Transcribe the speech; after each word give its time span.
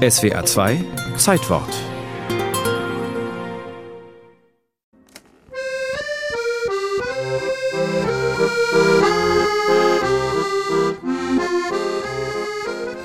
SWA 0.00 0.46
2 0.46 0.82
Zeitwort 1.18 1.68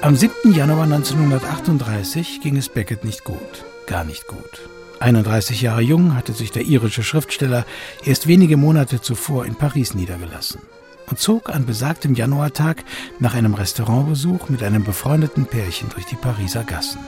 Am 0.01 0.15
7. 0.15 0.53
Januar 0.53 0.83
1938 0.83 2.39
ging 2.39 2.55
es 2.55 2.69
Beckett 2.69 3.03
nicht 3.03 3.25
gut, 3.25 3.39
gar 3.87 4.05
nicht 4.05 4.27
gut. 4.27 4.69
31 5.01 5.61
Jahre 5.61 5.81
jung 5.81 6.15
hatte 6.15 6.31
sich 6.31 6.53
der 6.53 6.63
irische 6.63 7.03
Schriftsteller 7.03 7.65
erst 8.05 8.27
wenige 8.27 8.55
Monate 8.55 9.01
zuvor 9.01 9.45
in 9.45 9.55
Paris 9.55 9.95
niedergelassen 9.95 10.61
und 11.07 11.19
zog 11.19 11.49
an 11.49 11.65
besagtem 11.65 12.15
Januartag 12.15 12.83
nach 13.19 13.33
einem 13.33 13.53
Restaurantbesuch 13.53 14.49
mit 14.49 14.63
einem 14.63 14.83
befreundeten 14.83 15.45
Pärchen 15.45 15.89
durch 15.89 16.05
die 16.05 16.15
Pariser 16.15 16.63
Gassen. 16.63 16.99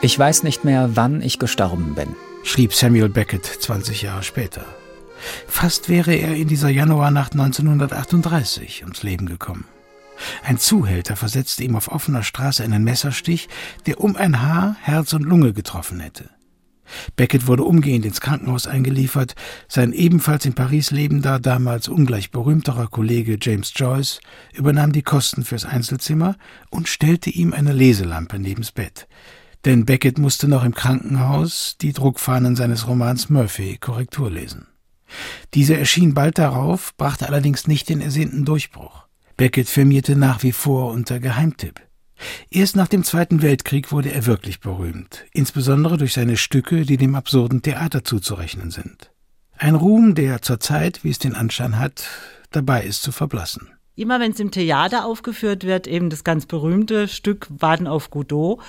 Ich 0.00 0.16
weiß 0.18 0.44
nicht 0.44 0.64
mehr, 0.64 0.90
wann 0.94 1.22
ich 1.22 1.38
gestorben 1.38 1.94
bin, 1.94 2.14
schrieb 2.44 2.74
Samuel 2.74 3.08
Beckett 3.08 3.44
20 3.44 4.02
Jahre 4.02 4.22
später. 4.22 4.64
Fast 5.48 5.88
wäre 5.88 6.14
er 6.14 6.34
in 6.36 6.46
dieser 6.46 6.68
Januarnacht 6.68 7.32
1938 7.32 8.84
ums 8.84 9.02
Leben 9.02 9.26
gekommen. 9.26 9.64
Ein 10.44 10.58
Zuhälter 10.58 11.16
versetzte 11.16 11.64
ihm 11.64 11.76
auf 11.76 11.90
offener 11.90 12.22
Straße 12.22 12.62
einen 12.62 12.84
Messerstich, 12.84 13.48
der 13.86 14.00
um 14.00 14.16
ein 14.16 14.42
Haar 14.42 14.76
Herz 14.82 15.12
und 15.12 15.22
Lunge 15.22 15.52
getroffen 15.52 16.00
hätte. 16.00 16.30
Beckett 17.16 17.46
wurde 17.46 17.64
umgehend 17.64 18.04
ins 18.04 18.20
Krankenhaus 18.20 18.66
eingeliefert, 18.66 19.34
sein 19.68 19.92
ebenfalls 19.92 20.44
in 20.44 20.54
Paris 20.54 20.90
lebender, 20.90 21.38
damals 21.38 21.88
ungleich 21.88 22.30
berühmterer 22.30 22.88
Kollege 22.88 23.38
James 23.40 23.72
Joyce 23.74 24.20
übernahm 24.54 24.92
die 24.92 25.02
Kosten 25.02 25.44
fürs 25.44 25.64
Einzelzimmer 25.64 26.36
und 26.70 26.88
stellte 26.88 27.30
ihm 27.30 27.52
eine 27.52 27.72
Leselampe 27.72 28.38
nebens 28.38 28.72
Bett. 28.72 29.08
Denn 29.64 29.84
Beckett 29.84 30.18
musste 30.18 30.48
noch 30.48 30.64
im 30.64 30.74
Krankenhaus 30.74 31.76
die 31.80 31.92
Druckfahnen 31.92 32.56
seines 32.56 32.86
Romans 32.86 33.28
Murphy 33.28 33.76
Korrektur 33.78 34.30
lesen. 34.30 34.66
Diese 35.54 35.76
erschien 35.76 36.14
bald 36.14 36.38
darauf, 36.38 36.94
brachte 36.96 37.26
allerdings 37.26 37.66
nicht 37.66 37.88
den 37.88 38.00
ersehnten 38.00 38.44
Durchbruch. 38.44 39.06
Beckett 39.36 39.68
firmierte 39.68 40.16
nach 40.16 40.42
wie 40.42 40.52
vor 40.52 40.92
unter 40.92 41.20
Geheimtipp. 41.20 41.87
Erst 42.50 42.76
nach 42.76 42.88
dem 42.88 43.04
Zweiten 43.04 43.42
Weltkrieg 43.42 43.92
wurde 43.92 44.12
er 44.12 44.26
wirklich 44.26 44.60
berühmt, 44.60 45.24
insbesondere 45.32 45.96
durch 45.96 46.12
seine 46.12 46.36
Stücke, 46.36 46.84
die 46.84 46.96
dem 46.96 47.14
absurden 47.14 47.62
Theater 47.62 48.04
zuzurechnen 48.04 48.70
sind. 48.70 49.10
Ein 49.56 49.74
Ruhm, 49.74 50.14
der 50.14 50.42
zurzeit, 50.42 51.04
wie 51.04 51.10
es 51.10 51.18
den 51.18 51.34
Anschein 51.34 51.78
hat, 51.78 52.04
dabei 52.50 52.84
ist 52.84 53.02
zu 53.02 53.12
verblassen. 53.12 53.68
Immer 53.96 54.20
wenn 54.20 54.30
es 54.30 54.38
im 54.38 54.52
Theater 54.52 55.04
aufgeführt 55.04 55.64
wird, 55.64 55.88
eben 55.88 56.08
das 56.08 56.22
ganz 56.22 56.46
berühmte 56.46 57.08
Stück 57.08 57.48
Warten 57.50 57.88
auf 57.88 58.10
Godot, 58.10 58.60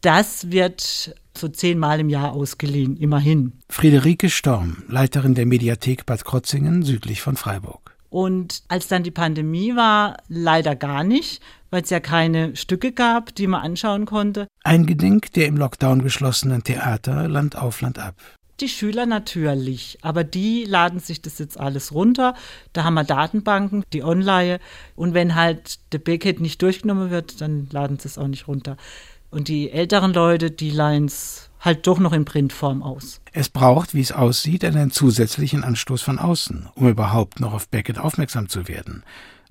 das 0.00 0.52
wird 0.52 1.14
so 1.36 1.48
zehnmal 1.48 2.00
im 2.00 2.08
Jahr 2.08 2.32
ausgeliehen, 2.32 2.96
immerhin. 2.96 3.52
Friederike 3.68 4.30
Storm, 4.30 4.84
Leiterin 4.88 5.34
der 5.34 5.46
Mediathek 5.46 6.06
Bad 6.06 6.24
Krotzingen 6.24 6.82
südlich 6.82 7.20
von 7.20 7.36
Freiburg. 7.36 7.87
Und 8.10 8.62
als 8.68 8.88
dann 8.88 9.02
die 9.02 9.10
Pandemie 9.10 9.76
war, 9.76 10.16
leider 10.28 10.76
gar 10.76 11.04
nicht, 11.04 11.42
weil 11.70 11.82
es 11.82 11.90
ja 11.90 12.00
keine 12.00 12.56
Stücke 12.56 12.92
gab, 12.92 13.34
die 13.34 13.46
man 13.46 13.62
anschauen 13.62 14.06
konnte. 14.06 14.46
Eingedenk 14.64 15.32
der 15.34 15.46
im 15.46 15.56
Lockdown 15.56 16.02
geschlossenen 16.02 16.64
Theater 16.64 17.28
Land 17.28 17.56
auf 17.56 17.80
Land 17.80 17.98
ab. 17.98 18.14
Die 18.60 18.68
Schüler 18.68 19.06
natürlich, 19.06 19.98
aber 20.02 20.24
die 20.24 20.64
laden 20.64 20.98
sich 20.98 21.22
das 21.22 21.38
jetzt 21.38 21.60
alles 21.60 21.92
runter. 21.92 22.34
Da 22.72 22.82
haben 22.82 22.94
wir 22.94 23.04
Datenbanken, 23.04 23.84
die 23.92 24.02
Online. 24.02 24.58
Und 24.96 25.14
wenn 25.14 25.36
halt 25.36 25.78
der 25.92 25.98
Beckett 25.98 26.40
nicht 26.40 26.60
durchgenommen 26.60 27.10
wird, 27.10 27.40
dann 27.40 27.68
laden 27.70 28.00
sie 28.00 28.08
es 28.08 28.18
auch 28.18 28.26
nicht 28.26 28.48
runter. 28.48 28.76
Und 29.30 29.48
die 29.48 29.70
älteren 29.70 30.14
Leute, 30.14 30.50
die 30.50 30.70
leihen 30.70 31.04
es 31.04 31.50
halt 31.60 31.86
doch 31.86 31.98
noch 31.98 32.12
in 32.12 32.24
Printform 32.24 32.82
aus. 32.82 33.20
Es 33.32 33.48
braucht, 33.48 33.94
wie 33.94 34.00
es 34.00 34.12
aussieht, 34.12 34.64
einen 34.64 34.90
zusätzlichen 34.90 35.64
Anstoß 35.64 36.02
von 36.02 36.18
außen, 36.18 36.68
um 36.74 36.88
überhaupt 36.88 37.40
noch 37.40 37.52
auf 37.52 37.68
Beckett 37.68 37.98
aufmerksam 37.98 38.48
zu 38.48 38.68
werden 38.68 39.02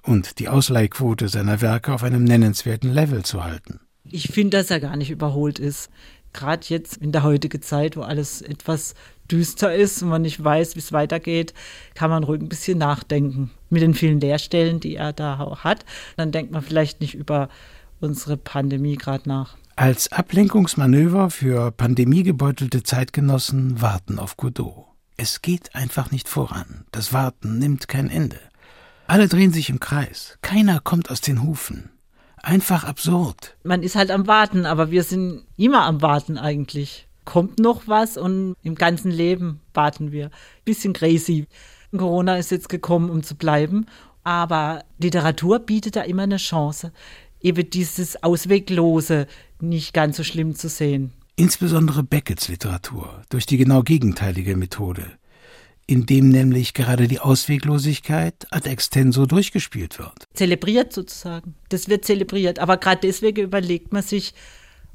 und 0.08 0.40
die 0.40 0.48
Ausleihquote 0.50 1.28
seiner 1.28 1.62
Werke 1.62 1.94
auf 1.94 2.04
einem 2.04 2.24
nennenswerten 2.24 2.92
Level 2.92 3.24
zu 3.24 3.44
halten. 3.44 3.82
Ich 4.10 4.30
finde, 4.30 4.58
dass 4.58 4.72
er 4.72 4.80
gar 4.80 4.96
nicht 4.96 5.12
überholt 5.12 5.60
ist. 5.60 5.90
Gerade 6.34 6.66
jetzt 6.68 6.98
in 6.98 7.12
der 7.12 7.24
heutigen 7.24 7.62
Zeit, 7.62 7.98
wo 7.98 8.02
alles 8.02 8.42
etwas 8.42 8.96
düster 9.30 9.76
ist 9.76 10.02
und 10.02 10.10
man 10.10 10.22
nicht 10.22 10.42
weiß, 10.42 10.76
wie 10.76 10.80
es 10.80 10.94
weitergeht, 10.94 11.54
kann 11.94 12.10
man 12.10 12.24
ruhig 12.24 12.42
ein 12.42 12.50
bisschen 12.50 12.78
nachdenken. 12.78 13.52
Mit 13.70 13.82
den 13.82 13.94
vielen 13.94 14.22
Leerstellen, 14.22 14.80
die 14.80 14.96
er 14.96 15.12
da 15.12 15.58
hat, 15.64 15.84
dann 16.16 16.32
denkt 16.32 16.52
man 16.52 16.62
vielleicht 16.62 17.02
nicht 17.02 17.16
über 17.16 17.50
unsere 18.00 18.38
Pandemie 18.38 18.96
gerade 18.96 19.28
nach. 19.28 19.58
Als 19.76 20.12
Ablenkungsmanöver 20.12 21.30
für 21.30 21.72
pandemiegebeutelte 21.72 22.82
Zeitgenossen 22.82 23.82
warten 23.82 24.18
auf 24.18 24.36
Godot. 24.36 24.86
Es 25.18 25.42
geht 25.42 25.76
einfach 25.76 26.12
nicht 26.12 26.28
voran. 26.28 26.86
Das 26.92 27.14
Warten 27.14 27.60
nimmt 27.60 27.88
kein 27.88 28.10
Ende. 28.10 28.40
Alle 29.08 29.28
drehen 29.28 29.54
sich 29.54 29.70
im 29.70 29.80
Kreis. 29.80 30.38
Keiner 30.42 30.80
kommt 30.80 31.10
aus 31.12 31.22
den 31.22 31.44
Hufen. 31.44 31.92
Einfach 32.42 32.84
absurd. 32.84 33.56
Man 33.64 33.84
ist 33.84 33.96
halt 33.96 34.12
am 34.12 34.28
Warten, 34.28 34.66
aber 34.66 34.92
wir 34.92 35.04
sind 35.04 35.44
immer 35.58 35.84
am 35.84 36.02
Warten 36.02 36.38
eigentlich. 36.38 37.08
Kommt 37.24 37.60
noch 37.60 37.88
was 37.88 38.18
und 38.18 38.56
im 38.64 38.76
ganzen 38.76 39.12
Leben 39.12 39.60
warten 39.74 40.12
wir. 40.12 40.32
Bisschen 40.66 40.94
crazy. 40.94 41.46
Corona 41.96 42.38
ist 42.38 42.52
jetzt 42.52 42.70
gekommen, 42.70 43.10
um 43.10 43.24
zu 43.24 43.36
bleiben. 43.36 43.86
Aber 44.24 44.84
Literatur 44.98 45.60
bietet 45.60 45.96
da 45.96 46.02
immer 46.02 46.24
eine 46.24 46.38
Chance 46.38 46.92
eben 47.42 47.70
dieses 47.70 48.22
Ausweglose 48.24 49.28
nicht 49.62 49.94
ganz 49.94 50.18
so 50.18 50.24
schlimm 50.24 50.56
zu 50.56 50.70
sehen. 50.70 51.14
Insbesondere 51.36 52.04
Beckets 52.04 52.48
Literatur 52.48 53.22
durch 53.30 53.46
die 53.46 53.58
genau 53.58 53.84
gegenteilige 53.84 54.58
Methode, 54.58 55.06
indem 55.86 56.30
nämlich 56.30 56.74
gerade 56.74 57.08
die 57.08 57.20
Ausweglosigkeit 57.20 58.48
ad 58.50 58.68
extenso 58.68 59.26
durchgespielt 59.26 60.00
wird. 60.00 60.26
Zelebriert 60.34 60.94
sozusagen. 60.94 61.56
Das 61.70 61.90
wird 61.90 62.06
zelebriert. 62.06 62.60
Aber 62.60 62.78
gerade 62.78 63.02
deswegen 63.04 63.44
überlegt 63.44 63.94
man 63.94 64.02
sich, 64.02 64.34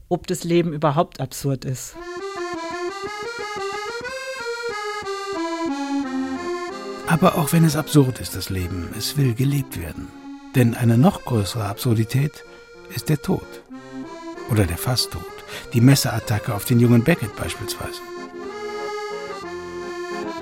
ob 0.08 0.26
das 0.26 0.44
Leben 0.44 0.72
überhaupt 0.72 1.20
absurd 1.20 1.64
ist. 1.64 1.94
Aber 7.06 7.36
auch 7.36 7.52
wenn 7.52 7.64
es 7.64 7.76
absurd 7.76 8.20
ist, 8.20 8.34
das 8.34 8.50
Leben, 8.50 8.88
es 8.96 9.16
will 9.16 9.34
gelebt 9.34 9.80
werden. 9.80 10.08
Denn 10.54 10.74
eine 10.74 10.98
noch 10.98 11.24
größere 11.24 11.64
Absurdität 11.64 12.44
ist 12.94 13.08
der 13.08 13.20
Tod. 13.20 13.46
Oder 14.50 14.66
der 14.66 14.76
Fasttod. 14.76 15.24
Die 15.72 15.80
Messerattacke 15.80 16.54
auf 16.54 16.64
den 16.64 16.78
jungen 16.78 17.04
Beckett 17.04 17.34
beispielsweise. 17.36 18.00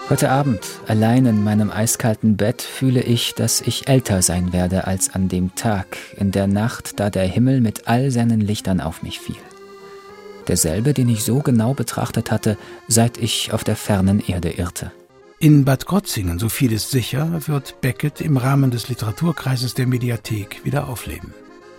Heute 0.08 0.30
Abend, 0.30 0.66
allein 0.88 1.24
in 1.26 1.44
meinem 1.44 1.70
eiskalten 1.70 2.36
Bett, 2.36 2.62
fühle 2.62 3.00
ich, 3.00 3.36
dass 3.36 3.60
ich 3.60 3.86
älter 3.86 4.22
sein 4.22 4.52
werde 4.52 4.88
als 4.88 5.14
an 5.14 5.28
dem 5.28 5.54
Tag, 5.54 5.98
in 6.16 6.32
der 6.32 6.48
Nacht, 6.48 6.98
da 6.98 7.10
der 7.10 7.26
Himmel 7.26 7.60
mit 7.60 7.86
all 7.86 8.10
seinen 8.10 8.40
Lichtern 8.40 8.80
auf 8.80 9.04
mich 9.04 9.20
fiel. 9.20 9.36
Derselbe, 10.48 10.94
den 10.94 11.08
ich 11.08 11.22
so 11.22 11.38
genau 11.38 11.74
betrachtet 11.74 12.32
hatte, 12.32 12.58
seit 12.88 13.18
ich 13.18 13.52
auf 13.52 13.62
der 13.62 13.76
fernen 13.76 14.18
Erde 14.18 14.50
irrte. 14.50 14.90
In 15.42 15.64
Bad 15.64 15.86
Krotzingen, 15.86 16.38
so 16.38 16.50
viel 16.50 16.70
ist 16.70 16.90
sicher, 16.90 17.48
wird 17.48 17.80
Beckett 17.80 18.20
im 18.20 18.36
Rahmen 18.36 18.70
des 18.70 18.90
Literaturkreises 18.90 19.72
der 19.72 19.86
Mediathek 19.86 20.62
wieder 20.66 20.86
aufleben. 20.86 21.32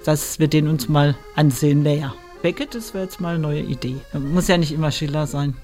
Dass 0.04 0.40
wir 0.40 0.48
den 0.48 0.68
uns 0.68 0.90
mal 0.90 1.16
ansehen 1.36 1.84
näher. 1.84 2.16
Beckett, 2.42 2.74
das 2.74 2.96
wäre 2.96 3.04
jetzt 3.04 3.22
mal 3.22 3.36
eine 3.36 3.40
neue 3.44 3.62
Idee. 3.62 3.98
Muss 4.14 4.48
ja 4.48 4.58
nicht 4.58 4.72
immer 4.72 4.90
Schiller 4.92 5.28
sein. 5.28 5.56